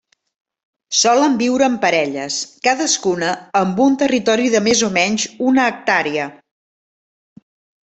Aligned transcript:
Solen 0.99 1.35
viure 1.41 1.67
en 1.71 1.75
parelles, 1.83 2.37
cadascuna 2.69 3.29
amb 3.61 3.83
un 3.85 3.99
territori 4.05 4.49
de 4.57 4.63
més 4.71 4.83
o 4.89 4.91
menys 4.97 5.29
una 5.53 5.69
hectàrea. 5.75 6.27